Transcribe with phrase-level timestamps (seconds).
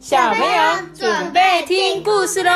[0.00, 2.50] 小朋友准备听故事喽！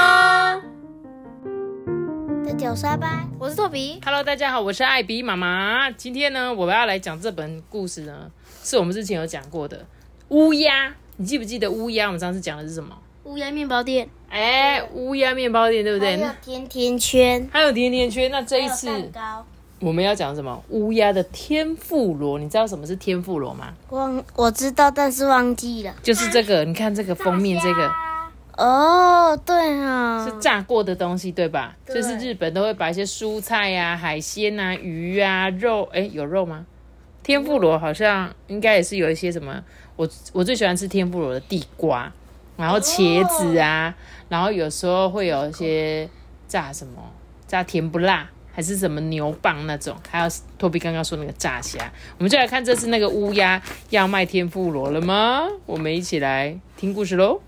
[2.43, 4.01] 大家好，我是豆比。
[4.03, 5.91] Hello，大家好，我是艾比妈妈。
[5.91, 8.30] 今天呢，我们要来讲这本故事呢，
[8.62, 9.85] 是我们之前有讲过的
[10.29, 10.94] 乌鸦。
[11.19, 12.07] 你记不记得乌鸦？
[12.07, 12.97] 我们上次讲的是什么？
[13.25, 16.16] 乌鸦面包店，哎，乌鸦面包店，对不对？
[16.16, 18.30] 还有甜甜圈，还有甜甜圈。
[18.30, 19.47] 那这一次蛋糕。
[19.80, 20.62] 我们要讲什么？
[20.70, 22.38] 乌鸦的天妇罗。
[22.38, 23.75] 你知道什么是天妇罗吗？
[23.91, 25.95] 忘我知道，但是忘记了。
[26.03, 27.91] 就是这个，你看这个封面，这个
[28.57, 31.77] 哦，对啊、是炸过的东西，对吧？
[31.84, 36.65] 对就是日本都会把一些蔬菜呀、海鲜啊、鱼啊、肉，哎，有肉吗？
[37.23, 39.62] 天妇罗好像应该也是有一些什么，
[39.97, 42.12] 我我最喜欢吃天妇罗的地瓜，
[42.56, 43.95] 然后茄子啊，
[44.29, 46.09] 然后有时候会有一些
[46.47, 46.93] 炸什么
[47.48, 55.43] 炸甜不辣，还是什么牛蒡那种，还有托比刚刚说那个炸虾，我们就来看这次那个乌鸦要卖天妇罗了吗？
[55.67, 57.41] 我们一起来听故事喽。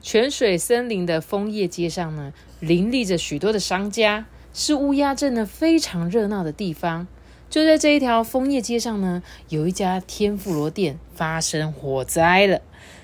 [0.00, 7.06] 泉水森林的枫叶街上呢，林立着许多的商家，是乌鸦镇呢非常热闹的地方。
[7.50, 12.62] 就在这一条枫叶街上呢，有一家天妇罗店发生火灾了。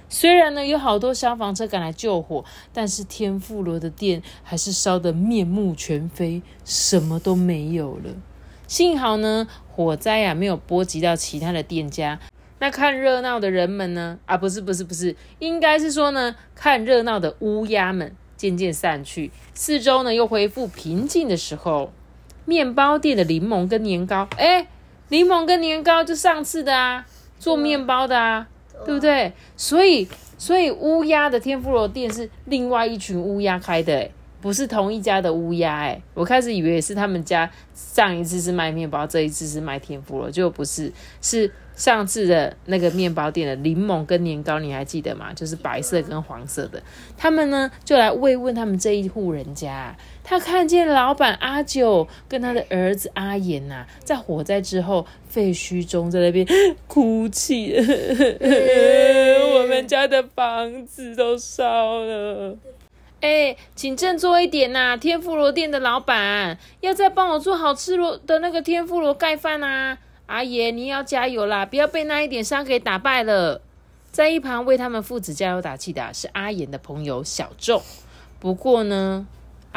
[0.08, 8.14] 虽然呢有好多消防车赶来救火，但是天妇罗的店还是烧得面目全非，什么都没有了。
[8.66, 12.18] 幸好呢，火灾啊没有波及到其他的店家。
[12.60, 14.18] 那看热闹的人们呢？
[14.26, 21.92] 啊，不是不是不是，应该是说呢，看热闹的乌鸦们渐渐散去，四周呢又恢复平静的时候，
[22.44, 24.66] 面包店的柠檬跟年糕，哎，
[25.08, 27.06] 柠檬跟年糕就上次的啊，
[27.38, 28.48] 做面包的啊，
[28.84, 29.32] 对不对？
[29.56, 45.32] 所以所以乌鸦的天妇罗店是另外一群乌鸦开的，哎，不是同一家的乌鸦，哎，我开始以为是他们家上一次是卖面包，这一次是卖天妇罗，结果不是，是上次的那个面包店的柠檬跟年糕，你还记得吗？
[45.32, 46.82] 就是白色跟黄色的。
[47.16, 49.96] 他们呢就来慰问他们这一户人家。
[50.24, 56.44] 他看见老板阿九跟他的儿子阿言呐、在火灾之后废墟中在那边
[56.88, 62.56] 哭泣，我们家的房子都烧了。
[63.20, 69.96] 哎、请振作一点呐、天妇罗店的老板，要再帮我做好吃罗的那个天妇罗盖饭啊！
[70.28, 73.62] 阿爷，你要加油啦，不要被那一点伤给打败了。
[74.12, 77.82] 在一旁为他们父子加油打气的、是阿言的朋友小仲。
[78.38, 79.26] 不过呢，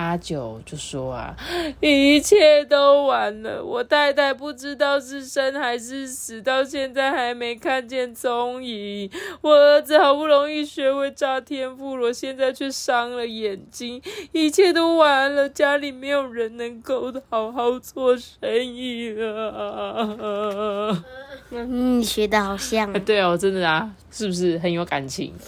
[0.02, 1.36] 阿九就说啊，
[1.80, 9.10] 一切都完了，我太太不知道是生还是死，到现在还没看见踪影。
[9.42, 14.02] 我儿子好不容易学会炸天妇罗，现在却伤了眼睛，
[14.32, 21.04] 一切都完了，家里没有人能够好好做生意了。
[21.52, 22.92] 嗯，你学的好像。
[23.04, 25.34] 对哦，真的啊，是不是很有感情？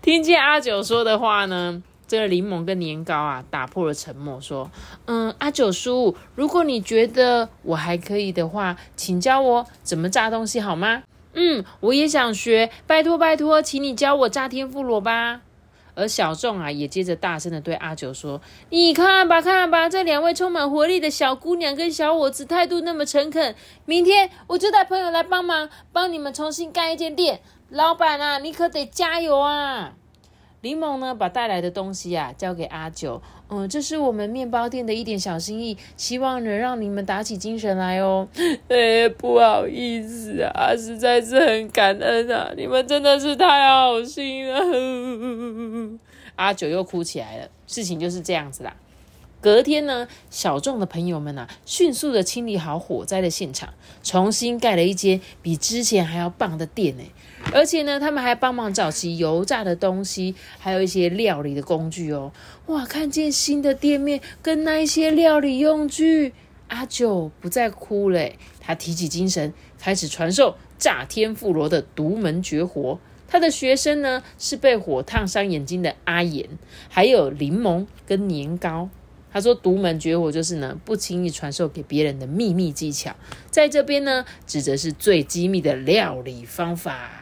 [0.00, 4.70] 听见阿九说的话呢，这个柠檬跟年糕啊，打破了沉默，说
[5.06, 11.04] ：“嗯，阿九叔，如果你觉得我还可以的话，请教我怎么炸东西好吗？
[11.34, 15.40] 嗯，我也想学，拜托拜托，请你教我炸天妇罗吧。”
[15.94, 18.40] 而小众啊，也接着大声的对阿九说
[18.70, 27.40] ：“你看吧，看吧，这两位充满活力的小姑娘跟小伙子态度那么诚恳，明天我就带朋友来帮忙，帮你们重新盖一间店。
[27.72, 29.94] 老板啊，你可得加油啊！”
[30.60, 38.28] 柠檬呢，把带来的东西啊交给阿九，嗯，这是我们面包店的一点小心意，希望能让你们打起精神来哦。
[38.68, 45.98] 哎，不好意思啊，实在是很感恩啊，你们真的是太好心了。
[46.36, 48.76] 阿九又哭起来了，事情就是这样子啦。
[49.40, 53.74] 隔天呢，小众的朋友们啊，迅速的清理好火灾的现场，
[54.04, 57.02] 重新盖了一间比之前还要棒的店呢。
[57.54, 62.32] 而且呢，他们还帮忙找齐油炸的东西，还有一些料理的工具哦。
[62.66, 66.32] 哇，看见新的店面跟那一些料理用具，
[66.68, 72.98] 阿九不再哭嘞，他提起精神，开始传授炸天妇罗的独门绝活。
[73.28, 76.48] 他的学生呢是被火烫伤眼睛的阿言，
[76.88, 78.88] 还有柠檬跟年糕。
[79.30, 83.14] 他说独门绝活就是呢不轻易传授给别人的秘密技巧，
[83.50, 87.21] 在这边呢指的是最机密的料理方法。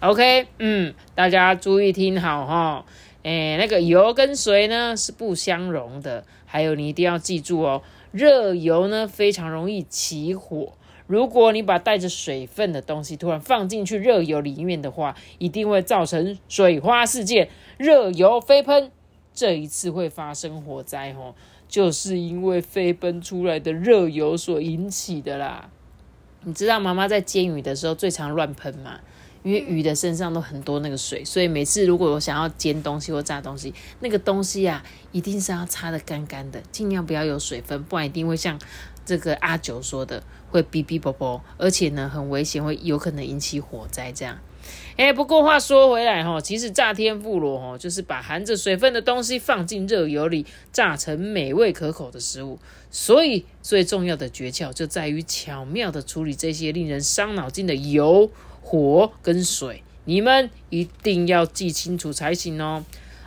[0.00, 2.84] OK，嗯，大家注意听好哈。
[3.24, 10.72] 诶，那个油跟水呢是不相容的，还有你一定要记住哦，热油呢非常容易起火。
[11.08, 18.92] 如果你把带着水分的东西突然放进去热油里面的话，一定会造成水花事件，热油飞喷。
[19.34, 21.34] 这一次会发生火灾哦，
[21.66, 25.70] 就是因为飞奔出来的热油所引起的啦。
[26.44, 29.00] 你知道妈妈在煎鱼的时候最常乱喷吗？
[29.48, 38.60] 因因为鱼的身上都很多那个水，所以每次如果我想要煎东西或炸东西，那个东西啊，一定是要擦的干干的，尽量不要有水分，不然一定会像
[39.06, 44.38] 这个阿九说的，会哔哔啵啵，而且呢很危险，会有可能引起火灾这样。
[44.98, 52.58] 哎，不过话说回来哈，其实炸天妇罗哈，就是把含着水分的东西放进热油里，炸成美味可口的食物。
[52.90, 58.30] 所以最重要的诀窍就在于巧妙的处理这些令人伤脑筋的油、
[58.62, 59.82] 火跟水。
[60.04, 62.84] 你们一定要记清楚才行哦。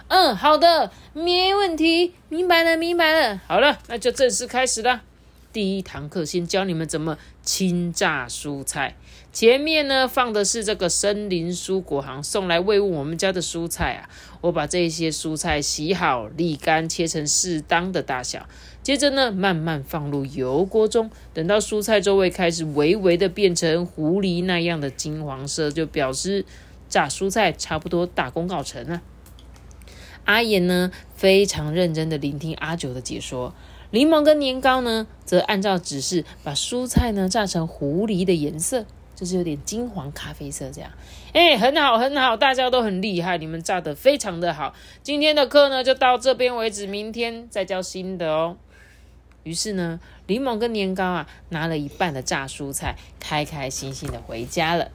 [0.08, 3.40] 嗯，好的，没问题，明白了，明白了。
[3.48, 5.02] 好了，那就正式开始了。
[5.54, 8.96] 第一堂课先教你们怎么清炸蔬菜。
[9.34, 14.10] 前面呢放的是这个森林蔬果行送来喂物我们家的蔬菜啊，
[14.42, 18.48] 我把这些蔬菜洗好沥干，切成适当的大小，
[18.82, 26.46] 接着呢慢慢放入油锅中，等到蔬菜周围开始微微的变成狐狸那样的金黄色，就表示
[26.90, 29.02] 炸蔬菜差不多大功告成了。
[30.26, 33.54] 阿言呢非常认真的聆听阿九的解说。
[33.92, 38.86] 柠檬跟年糕呢，则按照指示把蔬菜呢炸成狐狸的颜色，
[39.16, 40.90] 就是有点金黄咖啡色这样。
[41.34, 44.74] 哎，很好很好，大家都很厉害，你们炸的非常的好。
[45.04, 48.56] 今天的课呢就到这边为止，明天再教新的哦。
[49.44, 54.90] 于是呢，柠檬跟年糕啊拿了一半的炸蔬菜，开开心心的回家了。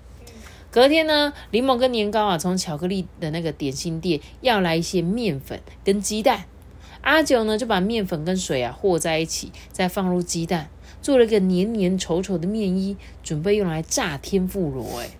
[0.70, 6.44] 隔天呢，柠檬跟年糕啊从巧克力的那个点心店要来一些面粉跟鸡蛋。
[7.06, 10.68] 阿九呢，就把面粉跟水啊和在一起，再放入鸡蛋，
[11.00, 14.98] 做了一个黏黏稠稠的面衣，准备用来炸天妇罗。
[14.98, 15.10] 哎，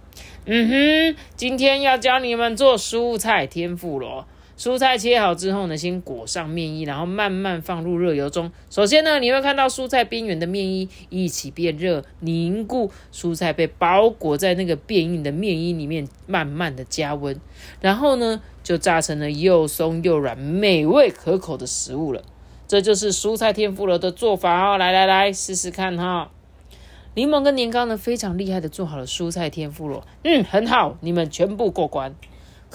[0.47, 4.27] 嗯哼，今天要教你们做蔬菜天妇罗。
[4.59, 8.51] 蔬菜切好之后呢，先裹上面衣，然后慢慢放入热油中。
[8.71, 17.39] 首先呢，你会看到蔬菜边缘的面衣一起变热凝固，蔬菜被包裹在那个变硬的面衣里面，慢慢的加温，
[17.83, 22.23] 然后呢，就炸成了又松又软、美味可口的食物了。
[22.67, 24.79] 这就是蔬菜天妇罗的做法哦！
[24.79, 26.31] 来来来，试试看哈。
[27.15, 32.15] 柠檬跟年糕呢，非常厉害的做好了蔬菜天妇罗，嗯，很好，你们全部过关。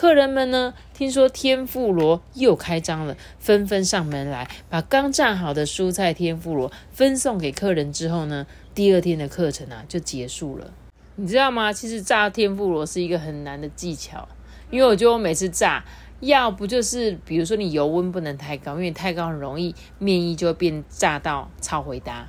[0.01, 10.73] 客人们呢，听说天妇罗又开张了，纷纷上门来，把刚炸好的蔬菜天妇罗分送给客人之后呢，第二天的课程啊就结束了。
[11.17, 11.71] 你知道吗？
[11.71, 14.27] 其实炸天妇罗是一个很难的技巧，
[14.71, 15.85] 因为我觉得我每次炸，
[16.21, 22.27] 要不就是比如说你油温不能太高，因为太高很容易面衣就会变炸到超回答。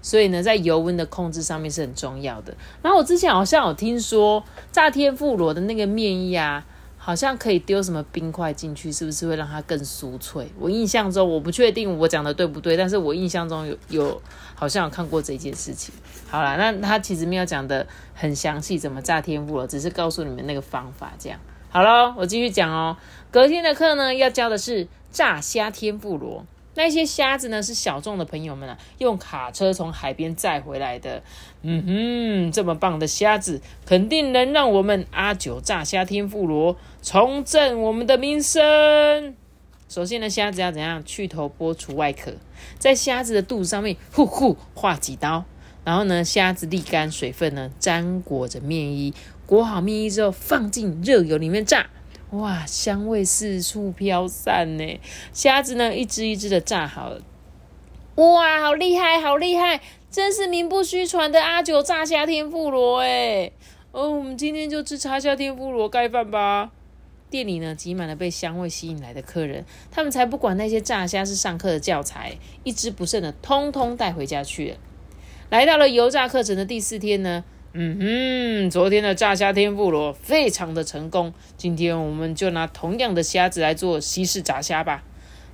[0.00, 2.56] 所以呢，在油温的控制上面是很重要的。
[2.80, 4.42] 然后我之前好像有听说
[4.72, 6.64] 炸天妇罗的那个面衣啊。
[7.06, 10.50] 好像可以丢什么冰块进去，是不是会让它更酥脆？
[10.58, 14.22] 我印象中，我不确定我讲的对不对，但是我印象中有有
[14.54, 15.94] 好像有看过这件事情。
[16.30, 21.12] 好啦，那他其实没有讲的很详细，怎么炸天妇罗，只是告诉你们那个方法。
[21.18, 22.96] 这样好了，我继续讲哦。
[23.30, 26.46] 隔天的课呢，要教的是炸虾天妇罗。
[26.76, 27.62] 那些虾子呢？
[27.62, 31.22] 是小众的朋友们啊，用卡车从海边载回来的。
[31.62, 39.34] 嗯哼，这么棒的虾子，肯定能让我们阿九炸虾天妇罗重振我们的名声。
[39.88, 41.04] 首先呢，虾子要怎样？
[41.04, 42.32] 去头剥除外壳，
[42.78, 45.44] 在虾子的肚子上面呼呼划几刀，
[45.84, 49.14] 然后呢，虾子沥干水分呢，沾裹着面衣，
[49.46, 51.86] 裹好面衣之后，放进热油里面炸。
[52.34, 55.00] 哇，香味四处飘散呢！
[55.32, 57.22] 虾子呢，一只一只的炸好了。
[58.16, 59.80] 哇，好厉害，好厉害！
[60.10, 63.50] 真是名不虚传的阿九炸虾天妇罗哎！
[63.92, 66.70] 哦，我们今天就吃炸虾天妇罗盖饭吧。
[67.30, 74.76] 店里呢，挤满了被香味吸引来的客人，他们才不管那些炸虾是上课的教材，一只不剩的通通带回家去了。
[75.50, 77.44] 来到了油炸课程的第四天呢。
[77.76, 85.02] 嗯哼，昨天的炸虾天妇罗非常的成功，今天我们就拿同样的虾子来做西式炸虾吧。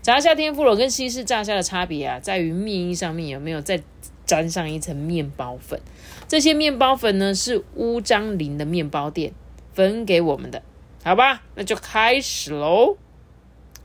[0.02, 3.80] 炸虾天妇罗跟西式炸虾的差别啊，在于面衣上面有没有再
[4.26, 5.80] 沾上一层面包粉。
[6.28, 9.32] 这些面包粉呢，是乌张林的面包店
[9.72, 10.62] 分给我们的，
[11.02, 11.42] 好吧？
[11.54, 12.98] 那就开始喽。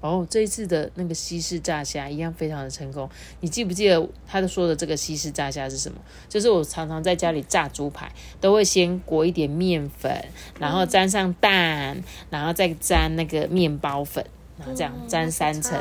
[0.06, 3.10] 哦，这一次的那个西式炸虾一样非常的成功。
[3.40, 5.98] 你记不记得他的说的这个西式炸虾是什么？
[6.30, 10.24] 就是我常常在家里炸猪排，都会先裹一点面粉，
[10.60, 14.26] 然后沾上蛋，然后再沾那个面包粉，
[14.58, 15.80] 然后这样沾三层，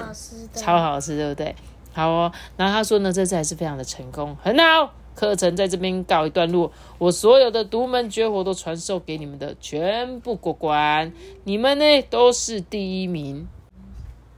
[0.55, 1.55] 超好吃，对不对？
[1.93, 2.33] 好哦。
[2.57, 4.95] 然后他说呢，这次还是非常的成功，很好。
[5.15, 11.13] 课程在这边告一段落，我所有的独门绝活都传授给你们的，全部过关，
[11.45, 13.47] 你们呢都是第一名。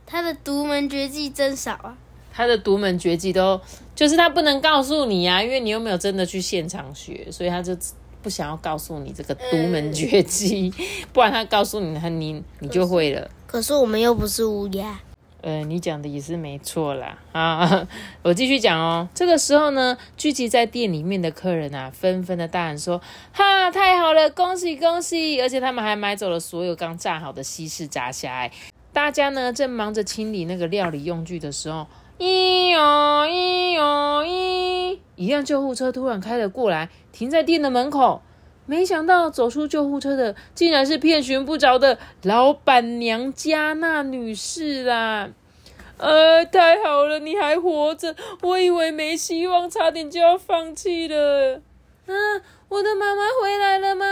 [0.06, 1.98] 他的独门绝技真少啊！
[2.32, 3.60] 他的独门绝技都
[3.94, 7.76] 就是他不能告诉你啊，因为你又没有真的去现场学，所以他就
[8.22, 10.72] 不想要告诉你这个独门绝技，
[11.12, 13.30] 不然他告诉你，他你你就会了。
[13.46, 15.00] 可是我们又不是乌鸦。
[15.42, 17.86] 呃，你讲的也是没错啦啊！
[18.22, 19.08] 我继续讲哦。
[19.14, 23.00] 这个时候呢，聚集在店里面的客人啊，纷纷的大喊说
[23.32, 28.50] ：“哈，太好了，恭喜恭喜！”而且他们还买走了所有刚炸好的西式炸虾。
[28.96, 31.86] 大家呢正忙着清理那个料理用具的时候，
[32.18, 38.22] 咦哦咦哦咦，一辆救护车突然开了过来，停在店的门口。
[38.64, 45.28] 没想到走出救护车的，竟然是遍寻不着的老板娘加纳女士啦！
[45.98, 48.16] 呃，太好了，你还活着！
[48.40, 51.60] 我以为没希望，差点就要放弃了。
[52.06, 52.14] 啊，
[52.70, 54.06] 我的妈妈回来了吗？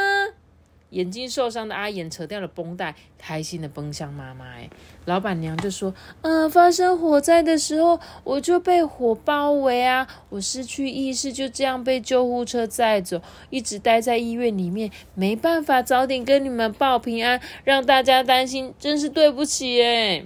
[0.95, 4.45] 眼睛受伤的阿言扯掉了绷带，开心的奔向妈妈。
[4.53, 4.71] 哎，
[5.07, 13.21] 老板娘就说：“嗯，发生火灾的时候，我就被火包围啊，我失去意识，就这样被救护车载走，
[13.51, 20.25] 一直待在医院里面，没办法早点跟你们报平安，让大家担心，真是对不起。”哎，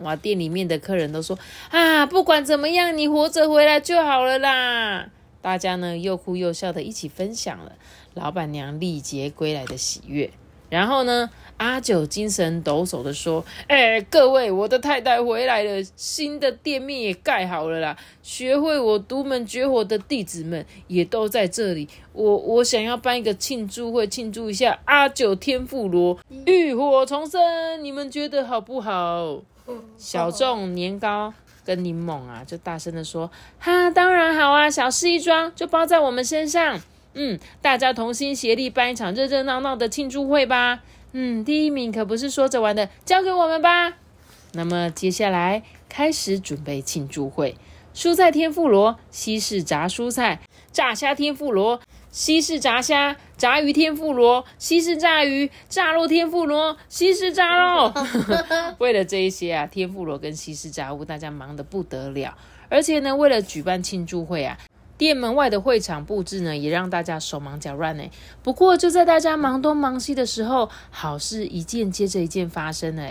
[0.00, 1.38] 哇，店里面的客人都说
[1.70, 5.08] ：“啊，不管怎么样，你活着回来就好了啦。”
[5.40, 7.72] 大家呢又哭又笑的一起分享了。
[8.14, 10.30] 老板娘历劫归来的喜悦，
[10.70, 21.88] 然后呢，阿九精神抖擞的说：“哎，各位，我的太太回来了，新的店面也盖好了啦，学会我独门绝活的弟子们也都在这里。
[22.12, 29.42] 我我想要办一个庆祝会，庆祝一下阿九天妇罗浴火重生，你们觉得好不好？”
[29.96, 31.32] 小众年糕
[31.64, 36.80] 跟柠檬啊，就大声的说：“哈，当然好啊，小事一桩，就包在我们身上。”
[37.14, 40.82] 嗯，大家同心协力办一场热热闹闹的庆祝会吧。
[41.12, 43.94] 嗯，第一名可不是说着玩的，交给我们吧。
[44.52, 47.56] 那么接下来开始准备庆祝会。
[47.94, 50.40] 蔬菜天妇罗，西式炸蔬菜；
[50.72, 51.80] 炸虾天妇罗，
[52.10, 57.92] 西式炸虾；炸鱼天妇罗，西式炸鱼；炸肉天妇罗，西式炸肉。
[58.78, 62.36] 为了这一些啊，天妇罗跟西式炸物，大家忙得不得了。
[62.68, 64.58] 而且呢，为了举办庆祝会啊。
[64.96, 68.04] 店门外的会场布置呢，也让大家手忙脚乱呢。
[68.42, 73.02] 不过就在大家忙东忙西的时候，好事一件接着一件发生呢。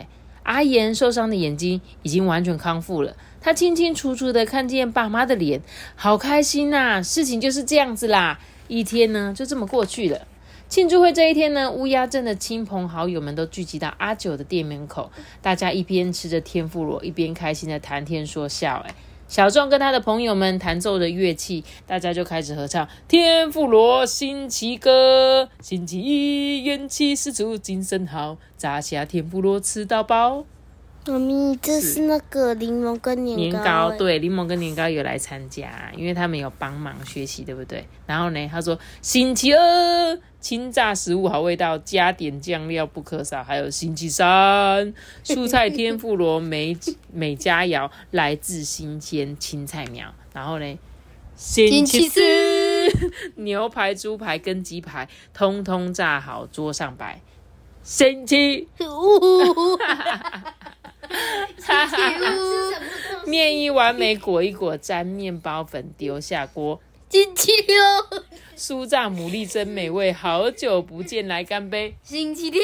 [0.43, 5.61] 阿言受伤的眼睛已经完全康复了，他清清楚楚的看见爸妈的脸，
[5.95, 7.01] 好开心呐！
[7.01, 8.39] 事情就是这样子啦。
[8.67, 10.27] 一天呢，就这么过去了。
[10.67, 15.11] 庆祝会这一天呢，乌鸦镇的亲朋好友们都聚集到阿九的店门口，
[15.41, 18.83] 大家一边吃着天妇罗，一边开心的谈天说笑。
[18.85, 18.95] 哎。
[19.33, 25.49] 小壮跟他的朋友们弹奏着乐器，大家就开始合唱《天妇罗星期歌》。
[25.65, 30.45] 星期一元气十足，精神好，炸虾天妇罗吃到饱。
[31.05, 33.91] 妈咪，这是那个柠檬跟年糕。
[33.91, 37.85] 对，柠檬跟年糕有来参加，因为他们有帮忙学习，对不对？
[38.05, 40.19] 然后呢，他说星期二。
[40.43, 43.41] 清炸食物好味道，加点酱料不可少。
[43.41, 44.93] 还有星期三，
[45.23, 46.77] 蔬菜天妇罗美
[47.13, 50.13] 美佳肴，来自新鲜青菜苗。
[50.33, 50.77] 然后呢，
[51.37, 52.19] 星期四，
[53.35, 57.21] 牛排、猪排跟鸡排通通炸好，桌上摆。
[57.81, 59.77] 星期五，
[63.25, 66.79] 面一完美，裹一裹，沾面包粉，丢下锅。
[67.09, 67.75] 星期六，
[68.57, 71.93] 酥炸牡蛎真美味，好久不见，来干杯！
[72.01, 72.63] 星期天，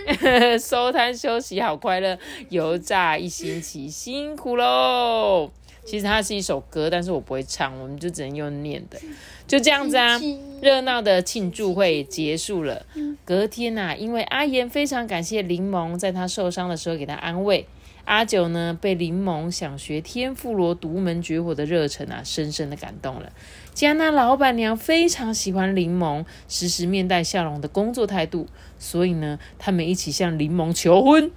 [0.60, 2.18] 收摊休息好快乐，
[2.50, 5.50] 油炸一星期，辛苦喽。
[5.86, 9.00] 其实它是一首歌，但是我不会唱，我们就只能用念的，
[9.46, 10.20] 就这样子啊。
[10.60, 12.84] 热闹的庆祝会结束了，
[13.24, 17.66] 隔天呐，因为阿言非常感谢柠檬在他受伤的时候给他安慰。
[18.06, 23.32] 阿九呢，被柠檬想学天妇罗独门绝活的热忱啊，深深的感动了。
[23.74, 28.46] 加纳老板娘非常喜欢柠檬，时时面带笑容的工作态度，
[28.78, 31.32] 所以呢，他们一起向柠檬求婚，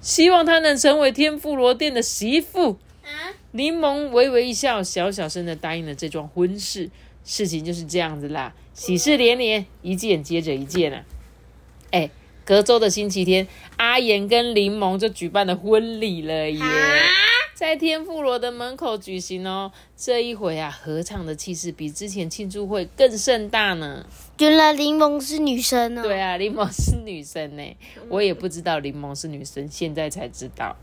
[0.00, 2.78] 希望他能成为天妇罗店的媳妇。
[3.52, 6.90] 柠檬微微一笑，小小声的答应了这桩婚事。
[7.24, 11.04] 事情就是这样子啦，喜事连连，一件接着一件啊。
[11.90, 12.10] 哎。
[12.50, 16.60] 隔周的星期天，阿言跟柠檬就举办了婚礼了耶，
[17.54, 19.70] 在天妇罗的门口举行哦。
[19.96, 24.04] 这一回啊，合唱的气势比之前庆祝会更盛大呢。
[24.40, 26.02] 原来柠檬是女生呢？
[26.02, 27.62] 对啊，柠檬是女生呢。
[28.08, 30.76] 我也不知道柠檬是女生，现在才知道。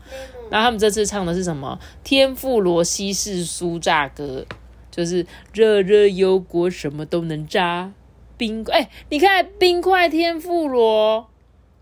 [0.50, 1.78] 那他们这次唱的是什么？
[2.02, 4.46] 天妇罗西式酥炸歌，
[4.90, 7.92] 就是热热油锅什么都能炸。
[8.38, 11.28] 冰哎，你看冰块天妇罗。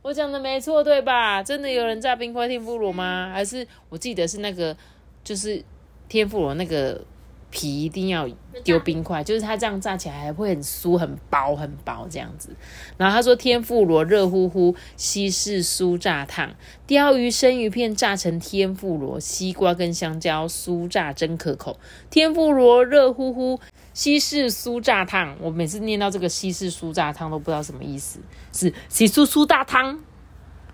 [0.07, 1.43] 我讲的没错对吧？
[1.43, 3.29] 真的有人炸冰块天妇罗吗？
[3.33, 4.77] 还是我记得是那个，
[5.25, 5.61] 就是
[6.09, 7.05] 天妇罗那个
[7.51, 8.29] 皮一定要
[8.63, 12.51] 丢冰块，就是它这样炸起来还会很酥、很薄、很薄这样子。
[12.97, 16.55] 然后他说天妇罗热乎乎，西式酥炸烫，
[16.87, 21.81] 鲷鱼生鱼片炸成天妇罗，西瓜跟香蕉酥炸真可口。
[22.11, 23.59] 天妇罗热乎乎，
[23.97, 25.35] 西式酥炸烫。
[25.41, 28.21] 我每次念到这个西式酥炸烫都不知道什么意思，
[28.53, 29.99] 是西式酥炸汤，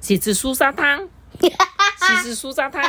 [0.01, 2.83] 西式酥炸汤，西式酥炸汤。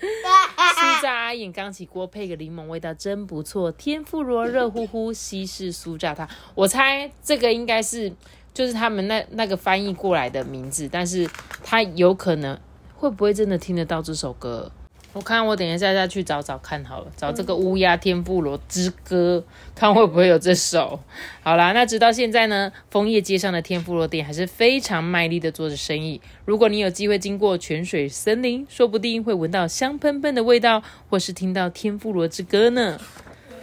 [0.00, 3.70] 酥炸阿眼刚起锅，配个柠檬，味道真不错。
[3.70, 6.28] 天妇罗热乎乎，西式酥炸汤。
[6.56, 8.12] 我猜这个应该是
[8.52, 11.30] 就是他们那那个翻译过来的名字，但是
[11.62, 12.58] 他有可能
[12.96, 14.72] 会不会真的听得到这首歌？
[15.14, 19.42] 我看我等一下再去找找看好了，找这个乌鸦天妇罗之歌，
[19.74, 21.00] 看会不会有这首。
[21.42, 26.20] 好啦，那直到现在呢，枫叶街上的天妇罗店还是非常卖力的做着生意。
[26.44, 33.00] 如果你有机会经过泉水森林，说不定会闻到香喷喷的味道，或是听到天妇罗之歌呢。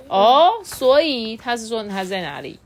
[0.10, 2.60] 哦，所以他是说他在哪里？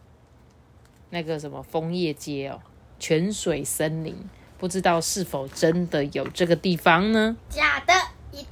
[1.11, 2.59] 那个什么枫叶街哦，
[2.97, 4.15] 泉水森林，
[4.57, 7.35] 不知道是否真的有这个地方呢？
[7.49, 7.93] 假的，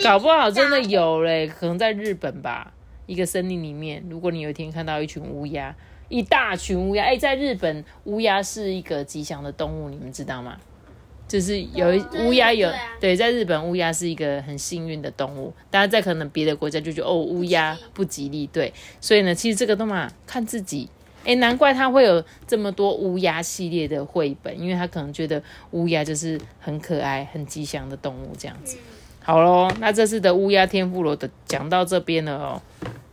[0.04, 2.74] 搞不好真的有嘞，可能在日本吧，
[3.06, 5.76] 一个森林里面，如果你有一天看到一群乌鸦，
[6.10, 10.58] 一大群乌鸦，哎、在日本乌鸦是一个吉祥的动物，你们知道吗？
[11.28, 20.90] 就是有一乌鸦有对在日本乌鸦是一个很幸运的动物，大家在可能别的国家就觉得哦乌鸦不吉利，对，所以呢，其实这个动嘛看自己。
[21.26, 28.78] 哎，难怪他会有这么多乌鸦系列的绘本，因为他可能觉得乌鸦就是很可爱、很吉祥的动物这样子。
[29.28, 32.62] 好喽，那这次的乌鸦天妇罗的讲到这边了哦。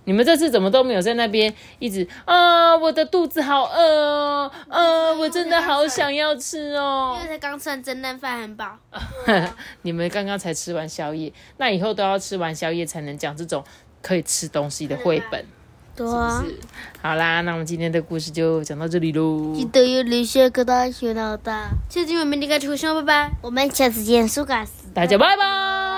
[0.04, 2.76] 你们这次怎么都没有在那边一直啊？
[2.76, 7.22] 我的肚子好饿哦，啊，我真的好想要吃哦因。
[7.22, 8.78] 为才刚吃完蒸蛋饭，很饱。
[9.82, 13.64] 你们刚刚才吃完宵夜，那以后都要吃完宵夜才能讲这种
[14.00, 15.44] 可以吃东西的绘本，
[15.96, 16.60] 对是不是？
[17.02, 19.52] 好啦，那我们今天的故事就讲到这里喽。
[19.52, 21.70] 记得要留下个大学老大。
[21.88, 23.32] 下期我们离开出生，拜拜。
[23.42, 24.84] 我们下次见，苏卡斯。
[24.94, 25.93] 大家拜拜！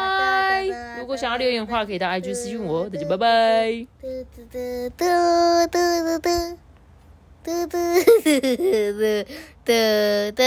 [1.07, 2.91] 如果想要留言的话，可以到 IG 私信我。
[2.91, 3.87] 大家拜拜。
[4.03, 4.59] 嘟嘟嘟
[4.99, 5.07] 嘟
[5.71, 5.79] 嘟
[6.19, 6.29] 嘟
[7.45, 8.27] 嘟嘟嘟
[9.05, 9.25] 嘟
[9.65, 9.71] 嘟
[10.35, 10.43] 嘟。